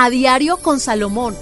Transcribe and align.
A 0.00 0.10
diario 0.10 0.58
con 0.58 0.78
Salomón. 0.78 1.34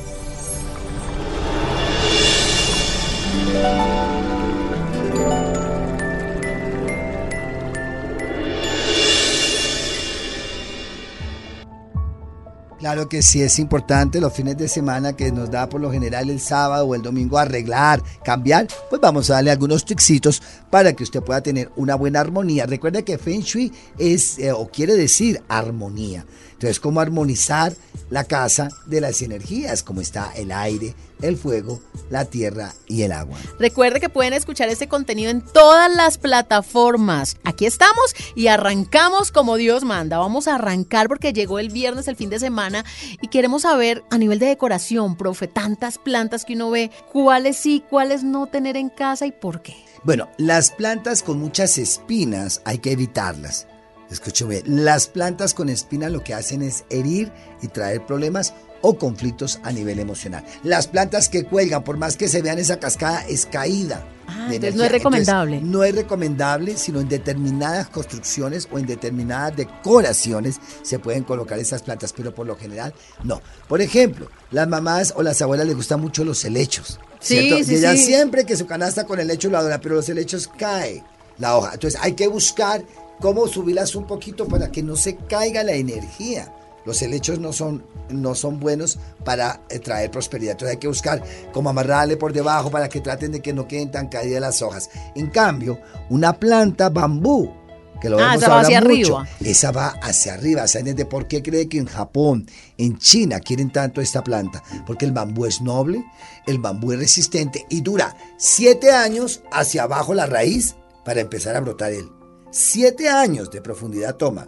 Claro 12.78 13.08
que 13.08 13.22
sí 13.22 13.40
es 13.40 13.58
importante 13.58 14.20
los 14.20 14.34
fines 14.34 14.58
de 14.58 14.68
semana 14.68 15.14
que 15.14 15.32
nos 15.32 15.50
da 15.50 15.66
por 15.66 15.80
lo 15.80 15.90
general 15.90 16.28
el 16.28 16.40
sábado 16.40 16.84
o 16.86 16.94
el 16.94 17.00
domingo 17.00 17.38
arreglar, 17.38 18.02
cambiar, 18.22 18.68
pues 18.90 19.00
vamos 19.00 19.30
a 19.30 19.34
darle 19.34 19.50
algunos 19.50 19.86
trixitos 19.86 20.42
para 20.68 20.92
que 20.92 21.02
usted 21.02 21.22
pueda 21.22 21.40
tener 21.40 21.70
una 21.76 21.94
buena 21.94 22.20
armonía. 22.20 22.66
Recuerda 22.66 23.00
que 23.00 23.16
Feng 23.16 23.40
Shui 23.40 23.72
es 23.98 24.38
eh, 24.38 24.52
o 24.52 24.68
quiere 24.68 24.94
decir 24.94 25.42
armonía. 25.48 26.26
Entonces, 26.52 26.78
cómo 26.78 27.00
armonizar 27.00 27.74
la 28.10 28.24
casa 28.24 28.68
de 28.86 29.00
las 29.00 29.22
energías, 29.22 29.82
como 29.82 30.02
está 30.02 30.32
el 30.36 30.52
aire, 30.52 30.94
el 31.22 31.36
fuego, 31.36 31.80
la 32.10 32.24
tierra 32.24 32.74
y 32.86 33.02
el 33.02 33.12
agua. 33.12 33.38
Recuerde 33.58 34.00
que 34.00 34.08
pueden 34.08 34.32
escuchar 34.32 34.68
este 34.68 34.88
contenido 34.88 35.30
en 35.30 35.40
todas 35.40 35.94
las 35.94 36.18
plataformas. 36.18 37.36
Aquí 37.44 37.66
estamos 37.66 38.14
y 38.34 38.48
arrancamos 38.48 39.32
como 39.32 39.56
Dios 39.56 39.84
manda. 39.84 40.18
Vamos 40.18 40.48
a 40.48 40.56
arrancar 40.56 41.08
porque 41.08 41.32
llegó 41.32 41.58
el 41.58 41.70
viernes, 41.70 42.08
el 42.08 42.16
fin 42.16 42.30
de 42.30 42.38
semana, 42.38 42.84
y 43.20 43.28
queremos 43.28 43.62
saber 43.62 44.04
a 44.10 44.18
nivel 44.18 44.38
de 44.38 44.46
decoración, 44.46 45.16
profe, 45.16 45.48
tantas 45.48 45.98
plantas 45.98 46.44
que 46.44 46.54
uno 46.54 46.70
ve, 46.70 46.90
cuáles 47.12 47.56
sí, 47.56 47.82
cuáles 47.88 48.22
no 48.22 48.46
tener 48.46 48.76
en 48.76 48.90
casa 48.90 49.26
y 49.26 49.32
por 49.32 49.62
qué. 49.62 49.76
Bueno, 50.04 50.28
las 50.36 50.70
plantas 50.70 51.22
con 51.22 51.40
muchas 51.40 51.78
espinas 51.78 52.62
hay 52.64 52.78
que 52.78 52.92
evitarlas. 52.92 53.66
Escúcheme, 54.10 54.62
las 54.66 55.08
plantas 55.08 55.52
con 55.52 55.68
espinas 55.68 56.12
lo 56.12 56.22
que 56.22 56.32
hacen 56.32 56.62
es 56.62 56.84
herir 56.90 57.32
y 57.60 57.68
traer 57.68 58.06
problemas 58.06 58.54
o 58.86 58.96
conflictos 58.96 59.58
a 59.64 59.72
nivel 59.72 59.98
emocional. 59.98 60.44
Las 60.62 60.86
plantas 60.86 61.28
que 61.28 61.42
cuelgan, 61.42 61.82
por 61.82 61.96
más 61.96 62.16
que 62.16 62.28
se 62.28 62.40
vean 62.40 62.60
esa 62.60 62.78
cascada, 62.78 63.26
es 63.26 63.44
caída. 63.44 64.06
Ah, 64.28 64.46
entonces 64.48 64.76
no 64.76 64.84
es 64.84 64.92
recomendable. 64.92 65.60
no 65.60 65.82
es 65.82 65.92
recomendable, 65.92 66.76
sino 66.76 67.00
en 67.00 67.08
determinadas 67.08 67.88
construcciones 67.88 68.68
o 68.70 68.78
en 68.78 68.86
determinadas 68.86 69.56
decoraciones 69.56 70.60
se 70.82 71.00
pueden 71.00 71.24
colocar 71.24 71.58
esas 71.58 71.82
plantas, 71.82 72.12
pero 72.12 72.32
por 72.32 72.46
lo 72.46 72.56
general 72.56 72.94
no. 73.24 73.40
Por 73.68 73.80
ejemplo, 73.80 74.30
las 74.52 74.68
mamás 74.68 75.12
o 75.16 75.22
las 75.24 75.42
abuelas 75.42 75.66
les 75.66 75.74
gustan 75.74 76.00
mucho 76.00 76.24
los 76.24 76.44
helechos. 76.44 77.00
Sí, 77.18 77.64
sí, 77.64 77.72
y 77.72 77.76
ellas 77.78 77.98
sí. 77.98 78.06
siempre 78.06 78.44
que 78.46 78.56
su 78.56 78.66
canasta 78.66 79.04
con 79.04 79.18
helecho 79.18 79.50
lo 79.50 79.58
adora, 79.58 79.80
pero 79.80 79.96
los 79.96 80.08
helechos 80.08 80.48
cae 80.56 81.02
la 81.38 81.56
hoja. 81.56 81.72
Entonces 81.74 81.98
hay 82.00 82.12
que 82.12 82.28
buscar 82.28 82.84
cómo 83.20 83.48
subirlas 83.48 83.96
un 83.96 84.06
poquito 84.06 84.46
para 84.46 84.70
que 84.70 84.84
no 84.84 84.94
se 84.94 85.16
caiga 85.16 85.64
la 85.64 85.72
energía. 85.72 86.52
Los 86.86 87.02
helechos 87.02 87.38
no 87.40 87.52
son, 87.52 87.84
no 88.08 88.34
son 88.34 88.58
buenos 88.60 88.98
para 89.24 89.60
eh, 89.68 89.78
traer 89.80 90.10
prosperidad. 90.10 90.52
Entonces 90.52 90.76
hay 90.76 90.80
que 90.80 90.88
buscar 90.88 91.22
cómo 91.52 91.68
amarrarle 91.68 92.16
por 92.16 92.32
debajo 92.32 92.70
para 92.70 92.88
que 92.88 93.00
traten 93.00 93.32
de 93.32 93.42
que 93.42 93.52
no 93.52 93.66
queden 93.68 93.90
tan 93.90 94.08
caídas 94.08 94.40
las 94.40 94.62
hojas. 94.62 94.88
En 95.14 95.26
cambio, 95.28 95.80
una 96.08 96.32
planta 96.38 96.88
bambú, 96.88 97.52
que 98.00 98.08
lo 98.10 98.18
Ah, 98.18 98.28
vemos 98.36 98.42
esa 98.42 98.48
va 98.50 98.60
hacia 98.60 98.80
mucho, 98.80 99.18
arriba. 99.18 99.28
esa 99.40 99.72
va 99.72 99.88
hacia 100.02 100.34
arriba. 100.34 100.68
¿Saben 100.68 100.94
de 100.94 101.06
por 101.06 101.26
qué 101.26 101.42
cree 101.42 101.68
que 101.68 101.78
en 101.78 101.86
Japón, 101.86 102.46
en 102.78 102.98
China 102.98 103.40
quieren 103.40 103.70
tanto 103.72 104.00
esta 104.00 104.22
planta? 104.22 104.62
Porque 104.86 105.06
el 105.06 105.12
bambú 105.12 105.46
es 105.46 105.60
noble, 105.62 106.04
el 106.46 106.58
bambú 106.58 106.92
es 106.92 106.98
resistente 106.98 107.66
y 107.68 107.80
dura 107.80 108.14
siete 108.36 108.92
años 108.92 109.42
hacia 109.50 109.82
abajo 109.84 110.14
la 110.14 110.26
raíz 110.26 110.76
para 111.04 111.20
empezar 111.20 111.56
a 111.56 111.60
brotar 111.60 111.92
él. 111.92 112.08
Siete 112.50 113.08
años 113.08 113.50
de 113.50 113.60
profundidad 113.60 114.16
toma 114.16 114.46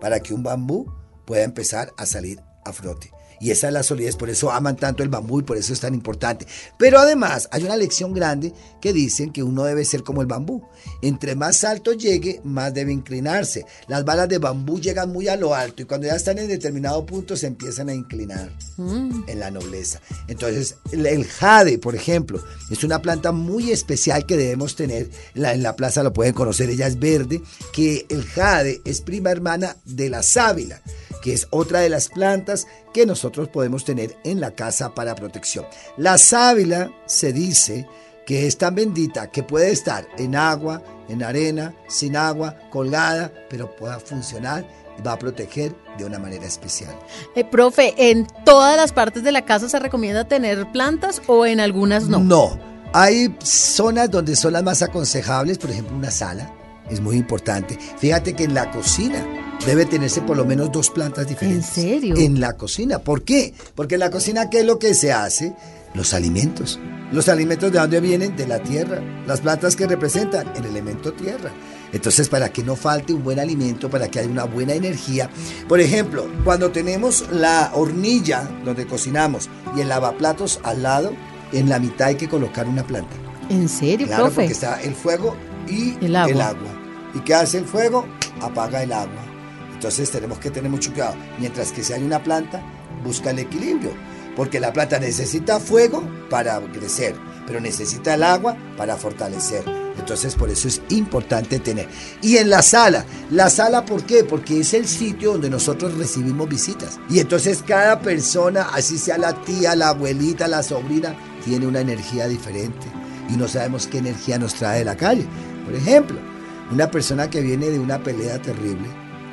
para 0.00 0.20
que 0.20 0.34
un 0.34 0.42
bambú 0.42 0.86
pueda 1.26 1.42
empezar 1.42 1.92
a 1.98 2.06
salir 2.06 2.40
a 2.64 2.72
frote. 2.72 3.15
Y 3.40 3.50
esa 3.50 3.68
es 3.68 3.72
la 3.72 3.82
solidez, 3.82 4.16
por 4.16 4.30
eso 4.30 4.50
aman 4.50 4.76
tanto 4.76 5.02
el 5.02 5.08
bambú 5.08 5.40
y 5.40 5.42
por 5.42 5.56
eso 5.56 5.72
es 5.72 5.80
tan 5.80 5.94
importante. 5.94 6.46
Pero 6.78 6.98
además 6.98 7.48
hay 7.50 7.64
una 7.64 7.76
lección 7.76 8.14
grande 8.14 8.52
que 8.80 8.92
dicen 8.92 9.32
que 9.32 9.42
uno 9.42 9.64
debe 9.64 9.84
ser 9.84 10.02
como 10.02 10.22
el 10.22 10.26
bambú. 10.26 10.62
Entre 11.02 11.34
más 11.34 11.64
alto 11.64 11.92
llegue, 11.92 12.40
más 12.44 12.72
debe 12.72 12.92
inclinarse. 12.92 13.66
Las 13.88 14.04
balas 14.04 14.28
de 14.28 14.38
bambú 14.38 14.80
llegan 14.80 15.12
muy 15.12 15.28
a 15.28 15.36
lo 15.36 15.54
alto 15.54 15.82
y 15.82 15.84
cuando 15.84 16.06
ya 16.06 16.16
están 16.16 16.38
en 16.38 16.48
determinado 16.48 17.04
punto 17.04 17.36
se 17.36 17.46
empiezan 17.46 17.88
a 17.88 17.94
inclinar 17.94 18.50
en 18.78 19.38
la 19.38 19.50
nobleza. 19.50 20.00
Entonces, 20.28 20.76
el, 20.92 21.06
el 21.06 21.26
jade, 21.26 21.78
por 21.78 21.94
ejemplo, 21.94 22.42
es 22.70 22.84
una 22.84 23.02
planta 23.02 23.32
muy 23.32 23.70
especial 23.70 24.26
que 24.26 24.36
debemos 24.36 24.76
tener. 24.76 25.10
En 25.34 25.42
la, 25.42 25.54
en 25.54 25.62
la 25.62 25.76
plaza 25.76 26.02
lo 26.02 26.12
pueden 26.12 26.34
conocer, 26.34 26.70
ella 26.70 26.86
es 26.86 26.98
verde, 26.98 27.42
que 27.72 28.06
el 28.08 28.24
jade 28.24 28.80
es 28.84 29.00
prima 29.00 29.30
hermana 29.30 29.76
de 29.84 30.10
la 30.10 30.22
sábila 30.22 30.80
que 31.26 31.32
es 31.32 31.48
otra 31.50 31.80
de 31.80 31.88
las 31.88 32.08
plantas 32.08 32.68
que 32.94 33.04
nosotros 33.04 33.25
podemos 33.30 33.84
tener 33.84 34.16
en 34.24 34.40
la 34.40 34.52
casa 34.52 34.94
para 34.94 35.14
protección. 35.14 35.66
La 35.96 36.18
sábila 36.18 36.90
se 37.06 37.32
dice 37.32 37.86
que 38.26 38.46
es 38.46 38.58
tan 38.58 38.74
bendita 38.74 39.30
que 39.30 39.42
puede 39.42 39.70
estar 39.70 40.06
en 40.18 40.34
agua, 40.34 40.82
en 41.08 41.22
arena, 41.22 41.74
sin 41.88 42.16
agua, 42.16 42.56
colgada, 42.70 43.32
pero 43.48 43.74
pueda 43.76 44.00
funcionar 44.00 44.66
y 44.98 45.02
va 45.02 45.12
a 45.12 45.18
proteger 45.18 45.74
de 45.96 46.04
una 46.04 46.18
manera 46.18 46.44
especial. 46.44 46.94
Eh, 47.34 47.44
profe, 47.44 47.94
¿en 47.96 48.26
todas 48.44 48.76
las 48.76 48.92
partes 48.92 49.22
de 49.22 49.32
la 49.32 49.44
casa 49.44 49.68
se 49.68 49.78
recomienda 49.78 50.26
tener 50.26 50.70
plantas 50.72 51.22
o 51.28 51.46
en 51.46 51.60
algunas 51.60 52.08
no? 52.08 52.18
No, 52.18 52.58
hay 52.92 53.34
zonas 53.42 54.10
donde 54.10 54.34
son 54.34 54.54
las 54.54 54.64
más 54.64 54.82
aconsejables, 54.82 55.58
por 55.58 55.70
ejemplo 55.70 55.96
una 55.96 56.10
sala, 56.10 56.52
es 56.90 57.00
muy 57.00 57.16
importante. 57.16 57.78
Fíjate 57.98 58.34
que 58.34 58.44
en 58.44 58.54
la 58.54 58.70
cocina 58.70 59.24
debe 59.66 59.86
tenerse 59.86 60.20
por 60.22 60.36
lo 60.36 60.44
menos 60.44 60.70
dos 60.72 60.90
plantas 60.90 61.26
diferentes. 61.28 61.76
¿En 61.78 61.82
serio? 61.84 62.14
En 62.16 62.40
la 62.40 62.54
cocina. 62.54 62.98
¿Por 62.98 63.22
qué? 63.22 63.54
Porque 63.74 63.94
en 63.94 64.00
la 64.00 64.10
cocina, 64.10 64.50
¿qué 64.50 64.60
es 64.60 64.66
lo 64.66 64.78
que 64.78 64.94
se 64.94 65.12
hace? 65.12 65.54
Los 65.94 66.12
alimentos. 66.14 66.78
¿Los 67.12 67.28
alimentos 67.28 67.70
de 67.72 67.78
dónde 67.78 68.00
vienen? 68.00 68.36
De 68.36 68.46
la 68.46 68.58
tierra. 68.62 69.00
Las 69.26 69.40
plantas 69.40 69.76
que 69.76 69.86
representan 69.86 70.52
el 70.56 70.66
elemento 70.66 71.12
tierra. 71.12 71.50
Entonces, 71.92 72.28
para 72.28 72.48
que 72.50 72.62
no 72.64 72.74
falte 72.76 73.14
un 73.14 73.22
buen 73.22 73.38
alimento, 73.38 73.88
para 73.88 74.08
que 74.08 74.18
haya 74.18 74.28
una 74.28 74.44
buena 74.44 74.74
energía. 74.74 75.30
Por 75.68 75.80
ejemplo, 75.80 76.26
cuando 76.44 76.70
tenemos 76.72 77.24
la 77.30 77.70
hornilla 77.74 78.42
donde 78.64 78.86
cocinamos 78.86 79.48
y 79.76 79.80
el 79.80 79.88
lavaplatos 79.88 80.58
al 80.64 80.82
lado, 80.82 81.12
en 81.52 81.68
la 81.68 81.78
mitad 81.78 82.08
hay 82.08 82.16
que 82.16 82.28
colocar 82.28 82.66
una 82.66 82.84
planta. 82.84 83.14
¿En 83.48 83.68
serio, 83.68 84.08
Claro, 84.08 84.24
profe? 84.24 84.34
porque 84.42 84.52
está 84.52 84.82
el 84.82 84.94
fuego 84.94 85.36
y 85.68 85.96
El 86.04 86.16
agua. 86.16 86.75
¿Y 87.16 87.20
qué 87.20 87.34
hace 87.34 87.58
el 87.58 87.64
fuego? 87.64 88.04
Apaga 88.42 88.82
el 88.82 88.92
agua. 88.92 89.24
Entonces 89.72 90.10
tenemos 90.10 90.38
que 90.38 90.50
tener 90.50 90.70
mucho 90.70 90.92
cuidado. 90.92 91.16
Mientras 91.38 91.72
que 91.72 91.82
si 91.82 91.94
hay 91.94 92.02
una 92.02 92.22
planta, 92.22 92.62
busca 93.02 93.30
el 93.30 93.38
equilibrio. 93.38 93.90
Porque 94.36 94.60
la 94.60 94.70
planta 94.70 94.98
necesita 94.98 95.58
fuego 95.58 96.02
para 96.28 96.60
crecer, 96.72 97.14
pero 97.46 97.58
necesita 97.58 98.14
el 98.14 98.22
agua 98.22 98.54
para 98.76 98.96
fortalecer. 98.96 99.64
Entonces 99.98 100.34
por 100.34 100.50
eso 100.50 100.68
es 100.68 100.82
importante 100.90 101.58
tener. 101.58 101.88
Y 102.20 102.36
en 102.36 102.50
la 102.50 102.60
sala, 102.60 103.06
la 103.30 103.48
sala 103.48 103.86
¿por 103.86 104.04
qué? 104.04 104.22
Porque 104.22 104.60
es 104.60 104.74
el 104.74 104.86
sitio 104.86 105.32
donde 105.32 105.48
nosotros 105.48 105.96
recibimos 105.96 106.50
visitas. 106.50 107.00
Y 107.08 107.20
entonces 107.20 107.64
cada 107.66 108.00
persona, 108.00 108.68
así 108.74 108.98
sea 108.98 109.16
la 109.16 109.42
tía, 109.42 109.74
la 109.74 109.88
abuelita, 109.88 110.48
la 110.48 110.62
sobrina, 110.62 111.16
tiene 111.46 111.66
una 111.66 111.80
energía 111.80 112.28
diferente. 112.28 112.86
Y 113.30 113.38
no 113.38 113.48
sabemos 113.48 113.86
qué 113.86 113.98
energía 113.98 114.38
nos 114.38 114.54
trae 114.54 114.80
de 114.80 114.84
la 114.84 114.96
calle. 114.98 115.26
Por 115.64 115.74
ejemplo, 115.74 116.35
una 116.70 116.90
persona 116.90 117.30
que 117.30 117.40
viene 117.40 117.70
de 117.70 117.78
una 117.78 118.02
pelea 118.02 118.40
terrible 118.40 118.88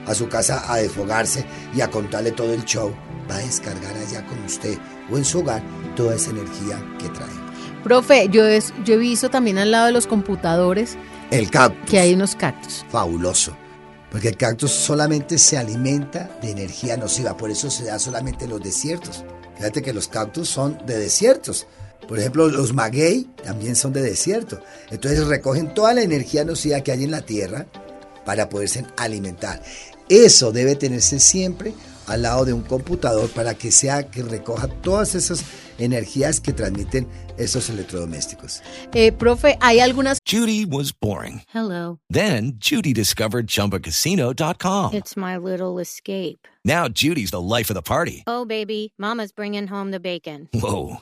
a 0.06 0.14
su 0.14 0.28
casa 0.28 0.72
a 0.72 0.78
desfogarse 0.78 1.46
y 1.74 1.82
a 1.82 1.90
contarle 1.90 2.32
todo 2.32 2.54
el 2.54 2.66
show, 2.66 2.94
va 3.30 3.36
a 3.36 3.40
descargar 3.40 3.96
allá 3.96 4.26
con 4.26 4.44
usted 4.44 4.78
o 5.10 5.18
en 5.18 5.26
su 5.26 5.40
hogar 5.40 5.64
toda 5.96 6.16
esa 6.16 6.32
energía 6.32 6.84
que 7.00 7.10
trae. 7.10 7.30
Profe, 7.84 8.28
yo, 8.30 8.46
es, 8.46 8.74
yo 8.86 8.96
he 8.96 8.98
visto 8.98 9.30
también 9.30 9.58
al 9.58 9.72
lado 9.72 9.88
de 9.88 9.92
los 9.92 10.08
computadores 10.08 10.98
El 11.32 11.50
cactus. 11.50 11.90
que 11.90 12.00
hay 12.00 12.14
unos 12.14 12.36
cactus. 12.36 12.86
Fabuloso. 12.90 13.56
Porque 14.12 14.28
el 14.30 14.38
cactus 14.38 14.72
solamente 14.72 15.38
se 15.38 15.58
alimenta 15.58 16.30
de 16.42 16.52
energía 16.52 16.98
nociva, 16.98 17.36
por 17.36 17.50
eso 17.50 17.72
se 17.72 17.86
da 17.86 17.98
solamente 17.98 18.46
en 18.46 18.52
los 18.52 18.62
desiertos. 18.62 19.26
Fíjate 19.56 19.82
que 19.82 19.94
los 19.94 20.08
cactus 20.08 20.50
son 20.50 20.78
de 20.86 20.98
desiertos. 20.98 21.66
Por 22.08 22.20
ejemplo, 22.20 22.48
los 22.48 22.74
maguey 22.74 23.28
también 23.44 23.76
son 23.76 23.94
de 23.94 24.02
desierto. 24.02 24.60
Entonces 24.92 25.26
recogen 25.28 25.74
toda 25.74 25.94
la 25.94 26.02
energía 26.02 26.44
nociva 26.44 26.82
que 26.82 26.92
hay 26.92 27.04
en 27.04 27.12
la 27.12 27.22
tierra 27.22 27.68
para 28.26 28.50
poderse 28.50 28.86
alimentar. 28.98 29.62
Eso 30.10 30.52
debe 30.52 30.76
tenerse 30.76 31.20
siempre 31.20 31.74
al 32.08 32.24
lado 32.24 32.46
de 32.46 32.54
un 32.54 32.62
computador 32.62 33.30
para 33.30 33.56
que 33.56 33.72
sea 33.72 34.10
que 34.10 34.24
recoja 34.24 34.68
todas 34.68 35.16
esas 35.16 35.44
energías 35.78 36.40
que 36.40 36.54
transmiten 36.54 37.08
esos 37.38 37.70
electrodomésticos. 37.70 38.62
Eh, 38.94 39.12
profe, 39.12 39.58
¿hay 39.62 39.80
algunas 39.80 40.20
Judy 40.26 40.66
was 40.66 40.92
boring. 40.92 41.42
Hello. 41.54 42.00
Then 42.10 42.54
Judy 42.60 42.94
discovered 42.94 43.48
ChumbaCasino.com. 43.48 44.94
It's 44.94 45.16
my 45.18 45.38
little 45.38 45.80
escape. 45.80 46.48
Now 46.64 46.88
Judy's 46.88 47.32
the 47.32 47.42
life 47.42 47.70
of 47.70 47.76
the 47.76 47.82
party. 47.82 48.24
Oh, 48.28 48.46
baby, 48.46 48.94
Mama's 48.98 49.32
bringing 49.32 49.68
home 49.68 49.92
the 49.92 50.00
bacon. 50.00 50.50
Whoa, 50.54 51.02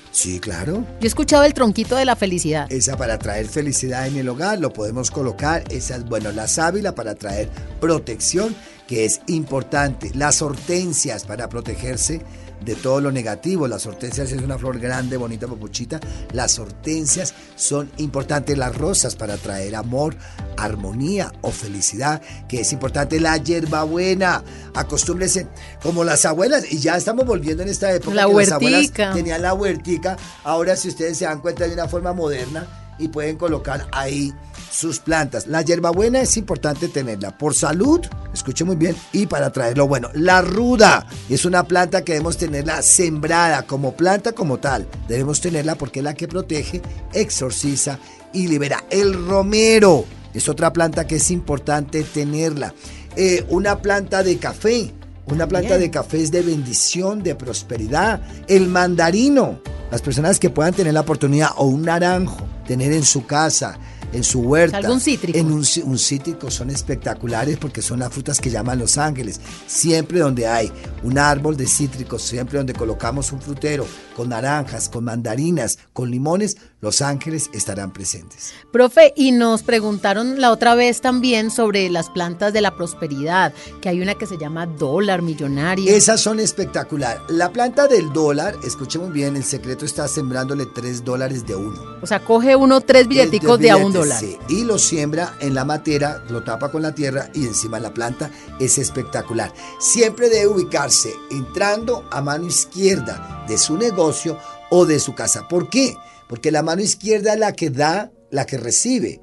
Sí, 0.11 0.39
claro. 0.39 0.85
Yo 0.99 1.03
he 1.03 1.07
escuchado 1.07 1.43
el 1.43 1.53
tronquito 1.53 1.95
de 1.95 2.05
la 2.05 2.15
felicidad. 2.15 2.71
Esa 2.71 2.97
para 2.97 3.17
traer 3.17 3.47
felicidad 3.47 4.07
en 4.07 4.17
el 4.17 4.27
hogar 4.29 4.59
lo 4.59 4.73
podemos 4.73 5.09
colocar. 5.09 5.63
Esa 5.69 5.95
es, 5.95 6.05
bueno, 6.05 6.31
la 6.31 6.47
sábila 6.47 6.93
para 6.93 7.15
traer 7.15 7.49
protección, 7.79 8.55
que 8.91 9.05
es 9.05 9.21
importante. 9.27 10.11
Las 10.15 10.41
hortensias 10.41 11.23
para 11.23 11.47
protegerse 11.47 12.21
de 12.59 12.75
todo 12.75 12.99
lo 12.99 13.09
negativo. 13.09 13.65
Las 13.65 13.85
hortensias 13.85 14.33
es 14.33 14.41
una 14.41 14.57
flor 14.57 14.79
grande, 14.79 15.15
bonita, 15.15 15.47
papuchita. 15.47 16.01
Las 16.33 16.59
hortensias 16.59 17.33
son 17.55 17.89
importantes. 17.95 18.57
Las 18.57 18.75
rosas 18.75 19.15
para 19.15 19.37
traer 19.37 19.77
amor, 19.77 20.17
armonía 20.57 21.31
o 21.39 21.51
felicidad, 21.51 22.21
que 22.49 22.59
es 22.59 22.73
importante. 22.73 23.21
La 23.21 23.37
hierbabuena, 23.37 24.43
acostúmbrese 24.73 25.47
como 25.81 26.03
las 26.03 26.25
abuelas, 26.25 26.69
y 26.69 26.79
ya 26.79 26.97
estamos 26.97 27.25
volviendo 27.25 27.63
en 27.63 27.69
esta 27.69 27.93
época. 27.93 28.13
La 28.13 28.27
que 28.27 28.33
las 28.33 28.51
abuelas 28.51 28.91
tenían 28.91 29.41
la 29.41 29.53
huertica. 29.53 30.17
Ahora, 30.43 30.75
si 30.75 30.89
ustedes 30.89 31.17
se 31.17 31.23
dan 31.23 31.39
cuenta, 31.39 31.65
de 31.65 31.73
una 31.73 31.87
forma 31.87 32.11
moderna 32.11 32.67
y 32.99 33.07
pueden 33.07 33.37
colocar 33.37 33.87
ahí 33.93 34.33
sus 34.69 34.99
plantas. 34.99 35.47
La 35.47 35.61
hierbabuena 35.61 36.21
es 36.21 36.37
importante 36.37 36.87
tenerla 36.87 37.37
por 37.37 37.55
salud, 37.55 38.01
escuche 38.33 38.63
muy 38.63 38.75
bien, 38.75 38.95
y 39.11 39.25
para 39.25 39.51
traerlo 39.51 39.87
bueno. 39.87 40.09
La 40.13 40.41
ruda 40.41 41.05
es 41.29 41.45
una 41.45 41.63
planta 41.63 42.03
que 42.03 42.13
debemos 42.13 42.37
tenerla 42.37 42.81
sembrada 42.81 43.63
como 43.63 43.93
planta 43.93 44.33
como 44.33 44.57
tal. 44.57 44.87
Debemos 45.07 45.41
tenerla 45.41 45.75
porque 45.75 45.99
es 45.99 46.05
la 46.05 46.13
que 46.13 46.27
protege, 46.27 46.81
exorciza 47.13 47.99
y 48.33 48.47
libera. 48.47 48.83
El 48.89 49.27
romero 49.27 50.05
es 50.33 50.47
otra 50.49 50.71
planta 50.71 51.05
que 51.05 51.17
es 51.17 51.31
importante 51.31 52.03
tenerla. 52.03 52.73
Eh, 53.15 53.45
una 53.49 53.81
planta 53.81 54.23
de 54.23 54.37
café. 54.37 54.93
Una 55.27 55.47
planta 55.47 55.77
de 55.77 55.91
café 55.91 56.21
es 56.21 56.31
de 56.31 56.41
bendición, 56.41 57.23
de 57.23 57.35
prosperidad. 57.35 58.21
El 58.47 58.67
mandarino. 58.67 59.59
Las 59.91 60.01
personas 60.01 60.39
que 60.39 60.49
puedan 60.49 60.73
tener 60.73 60.93
la 60.93 61.01
oportunidad 61.01 61.49
o 61.57 61.65
un 61.65 61.83
naranjo, 61.83 62.47
tener 62.65 62.93
en 62.93 63.03
su 63.03 63.25
casa, 63.25 63.77
en 64.13 64.23
su 64.23 64.41
huerta. 64.41 64.77
Algún 64.77 64.99
cítrico. 64.99 65.37
En 65.37 65.51
un, 65.51 65.65
un 65.83 65.99
cítrico 65.99 66.51
son 66.51 66.69
espectaculares 66.69 67.57
porque 67.57 67.81
son 67.81 67.99
las 67.99 68.13
frutas 68.13 68.39
que 68.39 68.49
llaman 68.49 68.79
los 68.79 68.97
ángeles. 68.97 69.39
Siempre 69.67 70.19
donde 70.19 70.47
hay 70.47 70.71
un 71.03 71.17
árbol 71.17 71.57
de 71.57 71.67
cítricos, 71.67 72.21
siempre 72.21 72.57
donde 72.57 72.73
colocamos 72.73 73.31
un 73.31 73.41
frutero 73.41 73.85
con 74.15 74.29
naranjas, 74.29 74.89
con 74.89 75.03
mandarinas, 75.03 75.79
con 75.93 76.11
limones, 76.11 76.57
los 76.81 77.01
ángeles 77.01 77.49
estarán 77.53 77.91
presentes. 77.91 78.53
Profe, 78.71 79.13
y 79.15 79.31
nos 79.31 79.61
preguntaron 79.61 80.41
la 80.41 80.51
otra 80.51 80.73
vez 80.75 80.99
también 80.99 81.51
sobre 81.51 81.89
las 81.89 82.09
plantas 82.09 82.53
de 82.53 82.61
la 82.61 82.75
prosperidad, 82.75 83.53
que 83.81 83.89
hay 83.89 84.01
una 84.01 84.15
que 84.15 84.25
se 84.25 84.37
llama 84.37 84.65
dólar 84.65 85.21
millonario. 85.21 85.93
Esas 85.93 86.19
son 86.19 86.39
espectacular. 86.39 87.21
La 87.29 87.51
planta 87.51 87.87
del 87.87 88.11
dólar, 88.11 88.55
escuchemos 88.63 89.13
bien, 89.13 89.35
el 89.35 89.43
secreto 89.43 89.85
está 89.85 90.07
sembrándole 90.07 90.65
3 90.65 91.05
dólares 91.05 91.45
de 91.45 91.55
uno. 91.55 91.79
O 92.01 92.07
sea, 92.07 92.19
coge 92.19 92.55
uno 92.55 92.81
tres 92.81 93.07
billeticos 93.07 93.59
de 93.59 93.69
a 93.69 93.77
un 93.77 93.93
dólar. 93.93 94.19
sí, 94.19 94.37
y 94.49 94.63
lo 94.63 94.79
siembra 94.79 95.35
en 95.39 95.53
la 95.53 95.65
matera, 95.65 96.23
lo 96.29 96.43
tapa 96.43 96.71
con 96.71 96.81
la 96.81 96.95
tierra 96.95 97.29
y 97.35 97.45
encima 97.45 97.79
la 97.79 97.93
planta. 97.93 98.31
Es 98.59 98.79
espectacular. 98.79 99.53
Siempre 99.79 100.29
debe 100.29 100.47
ubicarse 100.47 101.13
entrando 101.29 102.05
a 102.09 102.21
mano 102.21 102.47
izquierda 102.47 103.45
de 103.47 103.57
su 103.59 103.77
negocio 103.77 104.37
o 104.71 104.85
de 104.85 104.99
su 104.99 105.13
casa. 105.13 105.47
¿Por 105.47 105.69
qué? 105.69 105.95
Porque 106.31 106.49
la 106.49 106.63
mano 106.63 106.81
izquierda 106.81 107.33
es 107.33 107.39
la 107.39 107.51
que 107.51 107.69
da, 107.69 108.09
la 108.29 108.45
que 108.45 108.57
recibe 108.57 109.19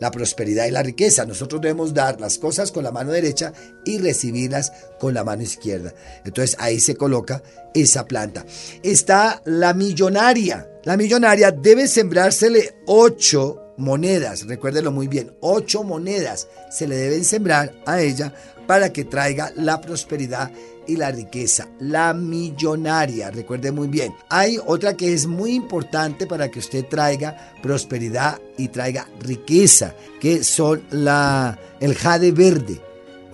la 0.00 0.10
prosperidad 0.10 0.64
y 0.64 0.70
la 0.70 0.82
riqueza. 0.82 1.26
Nosotros 1.26 1.60
debemos 1.60 1.92
dar 1.92 2.18
las 2.22 2.38
cosas 2.38 2.72
con 2.72 2.84
la 2.84 2.90
mano 2.90 3.12
derecha 3.12 3.52
y 3.84 3.98
recibirlas 3.98 4.72
con 4.98 5.12
la 5.12 5.24
mano 5.24 5.42
izquierda. 5.42 5.92
Entonces 6.24 6.56
ahí 6.58 6.80
se 6.80 6.96
coloca 6.96 7.42
esa 7.74 8.06
planta. 8.06 8.46
Está 8.82 9.42
la 9.44 9.74
millonaria. 9.74 10.70
La 10.84 10.96
millonaria 10.96 11.52
debe 11.52 11.86
sembrársele 11.86 12.76
ocho 12.86 13.74
monedas. 13.76 14.46
Recuérdelo 14.46 14.90
muy 14.90 15.06
bien. 15.06 15.36
Ocho 15.42 15.84
monedas 15.84 16.48
se 16.70 16.88
le 16.88 16.96
deben 16.96 17.24
sembrar 17.24 17.74
a 17.84 18.00
ella 18.00 18.32
para 18.66 18.90
que 18.90 19.04
traiga 19.04 19.52
la 19.54 19.82
prosperidad 19.82 20.50
y 20.88 20.96
la 20.96 21.12
riqueza, 21.12 21.68
la 21.78 22.14
millonaria, 22.14 23.30
recuerde 23.30 23.70
muy 23.70 23.86
bien. 23.88 24.12
Hay 24.30 24.58
otra 24.66 24.96
que 24.96 25.12
es 25.12 25.26
muy 25.26 25.52
importante 25.52 26.26
para 26.26 26.50
que 26.50 26.58
usted 26.58 26.86
traiga 26.86 27.52
prosperidad 27.62 28.40
y 28.56 28.68
traiga 28.68 29.06
riqueza, 29.20 29.94
que 30.18 30.42
son 30.42 30.82
la 30.90 31.58
el 31.78 31.94
jade 31.94 32.32
verde. 32.32 32.80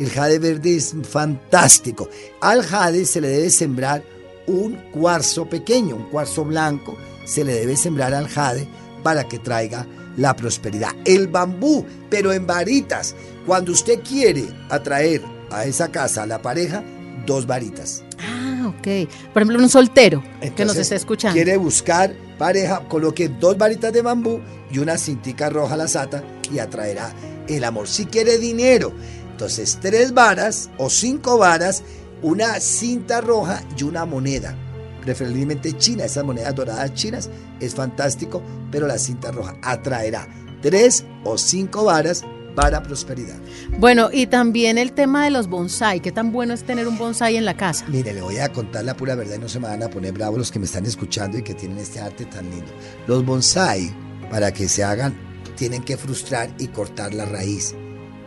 El 0.00 0.10
jade 0.10 0.40
verde 0.40 0.76
es 0.76 0.94
fantástico. 1.08 2.10
Al 2.40 2.64
jade 2.64 3.06
se 3.06 3.20
le 3.20 3.28
debe 3.28 3.50
sembrar 3.50 4.02
un 4.48 4.74
cuarzo 4.92 5.48
pequeño, 5.48 5.94
un 5.94 6.10
cuarzo 6.10 6.44
blanco, 6.44 6.98
se 7.24 7.44
le 7.44 7.54
debe 7.54 7.76
sembrar 7.76 8.12
al 8.12 8.28
jade 8.28 8.66
para 9.04 9.28
que 9.28 9.38
traiga 9.38 9.86
la 10.16 10.34
prosperidad. 10.34 10.90
El 11.04 11.28
bambú, 11.28 11.86
pero 12.10 12.32
en 12.32 12.46
varitas. 12.48 13.14
Cuando 13.46 13.70
usted 13.70 14.00
quiere 14.00 14.44
atraer 14.70 15.22
a 15.50 15.66
esa 15.66 15.92
casa 15.92 16.24
a 16.24 16.26
la 16.26 16.42
pareja, 16.42 16.82
dos 17.26 17.46
varitas. 17.46 18.04
Ah, 18.20 18.66
ok. 18.68 19.08
Por 19.32 19.42
ejemplo, 19.42 19.58
un 19.58 19.68
soltero 19.68 20.22
que 20.56 20.64
nos 20.64 20.76
está 20.76 20.94
escuchando. 20.94 21.34
Quiere 21.34 21.56
buscar 21.56 22.14
pareja, 22.38 22.80
coloque 22.88 23.28
dos 23.28 23.56
varitas 23.56 23.92
de 23.92 24.02
bambú 24.02 24.40
y 24.70 24.78
una 24.78 24.98
cintica 24.98 25.48
roja 25.50 25.74
a 25.74 25.78
la 25.78 25.88
sata 25.88 26.22
y 26.52 26.58
atraerá 26.58 27.12
el 27.48 27.64
amor. 27.64 27.88
Si 27.88 28.06
quiere 28.06 28.38
dinero, 28.38 28.92
entonces 29.30 29.78
tres 29.80 30.12
varas 30.12 30.70
o 30.78 30.90
cinco 30.90 31.38
varas, 31.38 31.82
una 32.22 32.60
cinta 32.60 33.20
roja 33.20 33.62
y 33.76 33.84
una 33.84 34.04
moneda. 34.04 34.56
Preferiblemente 35.02 35.76
china, 35.76 36.04
esas 36.04 36.24
monedas 36.24 36.54
doradas 36.54 36.94
chinas 36.94 37.28
es 37.60 37.74
fantástico, 37.74 38.42
pero 38.70 38.86
la 38.86 38.98
cinta 38.98 39.30
roja 39.30 39.56
atraerá 39.62 40.26
tres 40.62 41.04
o 41.24 41.36
cinco 41.36 41.84
varas 41.84 42.24
para 42.54 42.82
prosperidad. 42.82 43.36
Bueno, 43.78 44.10
y 44.12 44.26
también 44.26 44.78
el 44.78 44.92
tema 44.92 45.24
de 45.24 45.30
los 45.30 45.48
bonsai. 45.48 46.00
¿Qué 46.00 46.12
tan 46.12 46.32
bueno 46.32 46.54
es 46.54 46.64
tener 46.64 46.86
un 46.86 46.98
bonsai 46.98 47.36
en 47.36 47.44
la 47.44 47.56
casa? 47.56 47.84
Mire, 47.88 48.12
le 48.12 48.22
voy 48.22 48.38
a 48.38 48.52
contar 48.52 48.84
la 48.84 48.96
pura 48.96 49.14
verdad 49.14 49.36
y 49.36 49.40
no 49.40 49.48
se 49.48 49.60
me 49.60 49.68
van 49.68 49.82
a 49.82 49.90
poner 49.90 50.12
bravos 50.12 50.38
los 50.38 50.50
que 50.50 50.58
me 50.58 50.66
están 50.66 50.86
escuchando 50.86 51.38
y 51.38 51.42
que 51.42 51.54
tienen 51.54 51.78
este 51.78 52.00
arte 52.00 52.24
tan 52.26 52.48
lindo. 52.50 52.72
Los 53.06 53.24
bonsai, 53.24 53.90
para 54.30 54.52
que 54.52 54.68
se 54.68 54.84
hagan, 54.84 55.14
tienen 55.56 55.82
que 55.82 55.96
frustrar 55.96 56.50
y 56.58 56.68
cortar 56.68 57.14
la 57.14 57.24
raíz. 57.24 57.74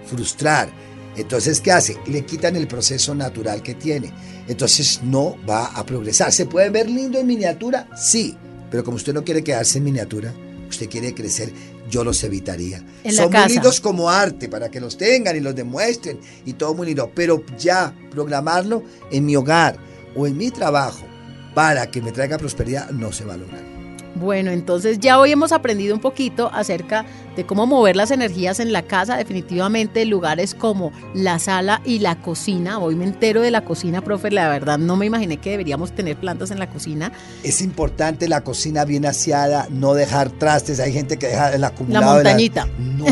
Frustrar. 0.05 0.69
Entonces, 1.15 1.61
¿qué 1.61 1.71
hace? 1.71 1.97
Le 2.07 2.25
quitan 2.25 2.55
el 2.55 2.67
proceso 2.67 3.15
natural 3.15 3.63
que 3.63 3.73
tiene. 3.73 4.13
Entonces 4.47 5.01
no 5.03 5.35
va 5.49 5.65
a 5.65 5.85
progresar. 5.85 6.31
¿Se 6.31 6.45
puede 6.45 6.69
ver 6.69 6.89
lindo 6.89 7.19
en 7.19 7.27
miniatura? 7.27 7.89
Sí. 7.97 8.37
Pero 8.69 8.83
como 8.83 8.97
usted 8.97 9.13
no 9.13 9.23
quiere 9.23 9.43
quedarse 9.43 9.79
en 9.79 9.85
miniatura, 9.85 10.33
usted 10.69 10.89
quiere 10.89 11.13
crecer, 11.13 11.51
yo 11.89 12.03
los 12.03 12.23
evitaría. 12.23 12.83
En 13.03 13.13
Son 13.13 13.31
muy 13.31 13.47
lindos 13.47 13.79
como 13.79 14.09
arte, 14.09 14.49
para 14.49 14.69
que 14.69 14.79
los 14.79 14.97
tengan 14.97 15.35
y 15.35 15.39
los 15.39 15.55
demuestren 15.55 16.19
y 16.45 16.53
todo 16.53 16.73
muy 16.73 16.87
lindo. 16.87 17.11
Pero 17.13 17.43
ya 17.57 17.93
programarlo 18.11 18.83
en 19.11 19.25
mi 19.25 19.35
hogar 19.35 19.77
o 20.15 20.27
en 20.27 20.37
mi 20.37 20.51
trabajo 20.51 21.05
para 21.53 21.89
que 21.89 22.01
me 22.01 22.11
traiga 22.11 22.37
prosperidad 22.37 22.89
no 22.91 23.11
se 23.11 23.25
va 23.25 23.33
a 23.33 23.37
lograr. 23.37 23.76
Bueno, 24.19 24.51
entonces 24.51 24.99
ya 24.99 25.19
hoy 25.19 25.31
hemos 25.31 25.51
aprendido 25.51 25.93
un 25.93 26.01
poquito 26.01 26.49
acerca 26.53 27.05
de 27.35 27.45
cómo 27.45 27.67
mover 27.67 27.95
las 27.95 28.09
energías 28.11 28.59
en 28.59 28.73
la 28.73 28.81
casa, 28.81 29.15
definitivamente 29.15 30.05
lugares 30.05 30.55
como 30.55 30.91
la 31.13 31.37
sala 31.39 31.81
y 31.85 31.99
la 31.99 32.15
cocina. 32.21 32.79
Hoy 32.79 32.95
me 32.95 33.05
entero 33.05 33.41
de 33.41 33.51
la 33.51 33.63
cocina, 33.63 34.01
profe, 34.01 34.31
la 34.31 34.49
verdad 34.49 34.79
no 34.79 34.95
me 34.95 35.05
imaginé 35.05 35.37
que 35.37 35.51
deberíamos 35.51 35.91
tener 35.91 36.17
plantas 36.17 36.49
en 36.51 36.59
la 36.59 36.67
cocina. 36.67 37.11
Es 37.43 37.61
importante 37.61 38.27
la 38.27 38.41
cocina 38.41 38.85
bien 38.85 39.05
aseada, 39.05 39.67
no 39.69 39.93
dejar 39.93 40.31
trastes. 40.31 40.79
Hay 40.79 40.93
gente 40.93 41.17
que 41.17 41.27
deja 41.27 41.53
el 41.53 41.63
acumulado. 41.63 42.09
de 42.09 42.23
montañita. 42.23 42.67
No, 42.79 43.05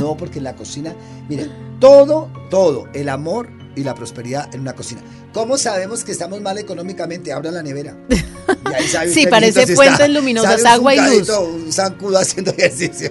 no, 0.00 0.16
porque 0.16 0.38
en 0.38 0.44
la 0.44 0.56
cocina, 0.56 0.92
miren, 1.28 1.50
todo, 1.78 2.28
todo, 2.50 2.88
el 2.92 3.08
amor 3.08 3.59
y 3.76 3.82
la 3.84 3.94
prosperidad 3.94 4.52
en 4.54 4.60
una 4.62 4.74
cocina. 4.74 5.00
¿Cómo 5.32 5.56
sabemos 5.58 6.04
que 6.04 6.12
estamos 6.12 6.40
mal 6.40 6.58
económicamente? 6.58 7.32
Abra 7.32 7.50
la 7.50 7.62
nevera. 7.62 7.96
Y 8.70 8.74
ahí 8.74 8.86
sabe 8.88 9.12
Sí, 9.12 9.26
parece 9.28 9.60
mientras 9.60 9.76
fuentes 9.76 10.00
está- 10.00 10.08
luminosas, 10.08 10.64
agua 10.64 10.94
y 10.94 11.18
luz. 11.18 11.28
Un 11.28 11.72
zancudo 11.72 12.18
haciendo 12.18 12.50
ejercicio. 12.58 13.10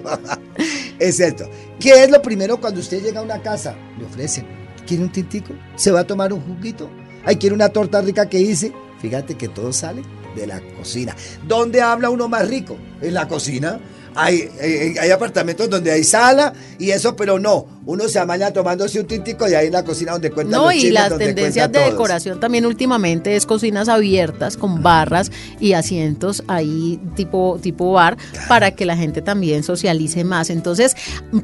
es 0.99 1.19
esto. 1.19 1.49
¿Qué 1.79 2.03
es 2.03 2.09
lo 2.11 2.21
primero 2.21 2.59
cuando 2.59 2.79
usted 2.81 3.01
llega 3.01 3.19
a 3.19 3.23
una 3.23 3.41
casa? 3.41 3.75
Le 3.97 4.05
ofrecen. 4.05 4.45
¿Quiere 4.85 5.03
un 5.03 5.11
tintico? 5.11 5.53
¿Se 5.75 5.91
va 5.91 6.01
a 6.01 6.03
tomar 6.07 6.33
un 6.33 6.41
juguito? 6.41 6.89
Ay, 7.25 7.37
¿quiere 7.37 7.55
una 7.55 7.69
torta 7.69 8.01
rica 8.01 8.27
que 8.29 8.39
hice? 8.39 8.73
Fíjate 9.01 9.35
que 9.35 9.47
todo 9.47 9.71
sale 9.73 10.01
de 10.35 10.45
la 10.47 10.61
cocina. 10.77 11.15
¿Dónde 11.47 11.81
habla 11.81 12.09
uno 12.09 12.27
más 12.27 12.47
rico? 12.47 12.77
En 13.01 13.13
la 13.13 13.27
cocina. 13.27 13.79
Hay, 14.21 14.49
hay, 14.61 14.97
hay 14.97 15.11
apartamentos 15.11 15.69
donde 15.69 15.91
hay 15.91 16.03
sala 16.03 16.53
y 16.77 16.91
eso, 16.91 17.15
pero 17.15 17.39
no. 17.39 17.65
Uno 17.85 18.07
se 18.07 18.19
amaña 18.19 18.51
tomándose 18.51 18.99
un 18.99 19.07
tintico 19.07 19.47
y 19.47 19.53
ahí 19.53 19.67
en 19.67 19.73
la 19.73 19.83
cocina 19.83 20.11
donde 20.11 20.29
cuentan 20.31 20.59
No, 20.59 20.65
los 20.65 20.75
y 20.75 20.91
las 20.91 21.09
donde 21.09 21.25
tendencias 21.27 21.71
de 21.71 21.79
todos. 21.79 21.91
decoración 21.91 22.39
también 22.39 22.65
últimamente 22.65 23.35
es 23.35 23.45
cocinas 23.45 23.89
abiertas 23.89 24.57
con 24.57 24.83
barras 24.83 25.31
y 25.59 25.73
asientos 25.73 26.43
ahí 26.47 26.99
tipo, 27.15 27.57
tipo 27.61 27.91
bar 27.93 28.17
para 28.47 28.71
que 28.71 28.85
la 28.85 28.95
gente 28.95 29.21
también 29.21 29.63
socialice 29.63 30.23
más. 30.23 30.49
Entonces, 30.49 30.95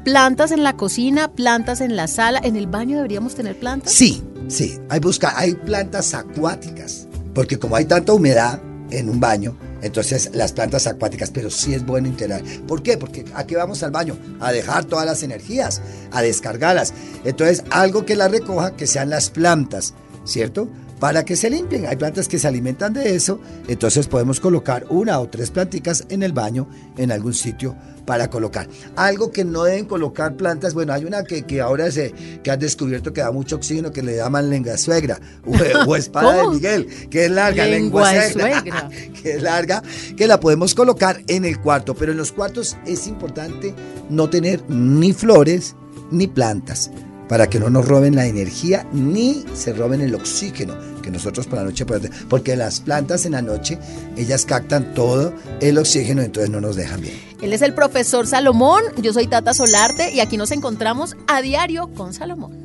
plantas 0.03 0.51
en 0.51 0.63
la 0.63 0.77
cocina, 0.77 1.31
plantas 1.31 1.81
en 1.81 1.95
la 1.95 2.07
sala, 2.07 2.39
en 2.43 2.55
el 2.55 2.67
baño 2.67 2.97
deberíamos 2.97 3.35
tener 3.35 3.57
plantas. 3.57 3.93
Sí, 3.93 4.21
sí. 4.47 4.77
Hay, 4.89 4.99
busca, 4.99 5.33
hay 5.37 5.53
plantas 5.55 6.13
acuáticas. 6.13 7.07
Porque 7.33 7.57
como 7.57 7.75
hay 7.75 7.85
tanta 7.85 8.13
humedad 8.13 8.61
en 8.91 9.09
un 9.09 9.19
baño, 9.19 9.57
entonces 9.85 10.31
las 10.33 10.51
plantas 10.51 10.87
acuáticas, 10.87 11.29
pero 11.29 11.51
sí 11.51 11.75
es 11.75 11.85
bueno 11.85 12.07
integrar. 12.07 12.41
¿Por 12.67 12.81
qué? 12.81 12.97
Porque 12.97 13.23
aquí 13.35 13.53
vamos 13.53 13.83
al 13.83 13.91
baño, 13.91 14.17
a 14.39 14.51
dejar 14.51 14.85
todas 14.85 15.05
las 15.05 15.21
energías, 15.21 15.79
a 16.11 16.23
descargarlas. 16.23 16.91
Entonces, 17.23 17.63
algo 17.69 18.03
que 18.03 18.15
la 18.15 18.27
recoja, 18.27 18.75
que 18.75 18.87
sean 18.87 19.11
las 19.11 19.29
plantas, 19.29 19.93
¿cierto? 20.23 20.67
Para 21.05 21.23
que 21.23 21.35
se 21.35 21.51
limpien. 21.51 21.85
Hay 21.85 21.97
plantas 21.97 22.27
que 22.27 22.39
se 22.39 22.47
alimentan 22.47 22.91
de 22.91 23.15
eso, 23.15 23.39
entonces 23.67 24.07
podemos 24.07 24.39
colocar 24.39 24.87
una 24.89 25.19
o 25.19 25.29
tres 25.29 25.51
planticas 25.51 26.03
en 26.09 26.23
el 26.23 26.33
baño, 26.33 26.67
en 26.97 27.11
algún 27.11 27.35
sitio 27.35 27.75
para 28.07 28.31
colocar. 28.31 28.67
Algo 28.95 29.31
que 29.31 29.45
no 29.45 29.65
deben 29.65 29.85
colocar 29.85 30.35
plantas, 30.35 30.73
bueno, 30.73 30.93
hay 30.93 31.05
una 31.05 31.23
que, 31.23 31.43
que 31.43 31.61
ahora 31.61 31.91
se, 31.91 32.11
que 32.41 32.49
han 32.49 32.59
descubierto 32.59 33.13
que 33.13 33.21
da 33.21 33.29
mucho 33.29 33.57
oxígeno, 33.57 33.91
que 33.91 34.01
le 34.01 34.15
llaman 34.15 34.49
lengua 34.49 34.79
suegra, 34.79 35.19
o, 35.45 35.51
o 35.91 35.95
espada 35.95 36.41
de 36.41 36.47
Miguel, 36.47 36.87
que 37.11 37.25
es 37.25 37.31
larga, 37.31 37.65
Lengua 37.65 38.11
lengua, 38.11 38.23
de 38.25 38.33
suegra, 38.33 38.61
suegra. 38.61 38.89
que 39.21 39.33
es 39.33 39.43
larga, 39.43 39.83
que 40.17 40.25
la 40.25 40.39
podemos 40.39 40.73
colocar 40.73 41.21
en 41.27 41.45
el 41.45 41.61
cuarto, 41.61 41.93
pero 41.93 42.13
en 42.13 42.17
los 42.17 42.31
cuartos 42.31 42.77
es 42.87 43.05
importante 43.05 43.75
no 44.09 44.27
tener 44.27 44.67
ni 44.71 45.13
flores 45.13 45.75
ni 46.09 46.25
plantas 46.25 46.89
para 47.27 47.47
que 47.47 47.59
no 47.59 47.69
nos 47.69 47.87
roben 47.87 48.15
la 48.15 48.27
energía 48.27 48.87
ni 48.91 49.45
se 49.53 49.73
roben 49.73 50.01
el 50.01 50.13
oxígeno 50.15 50.94
que 51.05 51.11
nosotros 51.11 51.45
por 51.45 51.59
la 51.59 51.65
noche 51.65 51.85
tener. 51.85 52.11
porque 52.27 52.55
las 52.55 52.81
plantas 52.81 53.25
en 53.25 53.33
la 53.33 53.41
noche 53.41 53.77
ellas 54.17 54.45
captan 54.45 54.93
todo 54.93 55.33
el 55.61 55.77
oxígeno 55.77 56.23
entonces 56.23 56.49
no 56.49 56.59
nos 56.59 56.75
dejan 56.75 57.01
bien. 57.01 57.15
Él 57.41 57.53
es 57.53 57.61
el 57.61 57.73
profesor 57.73 58.25
Salomón, 58.25 58.81
yo 58.97 59.13
soy 59.13 59.27
Tata 59.27 59.53
Solarte 59.53 60.11
y 60.13 60.19
aquí 60.19 60.35
nos 60.35 60.51
encontramos 60.51 61.15
a 61.27 61.41
diario 61.41 61.87
con 61.93 62.13
Salomón. 62.13 62.64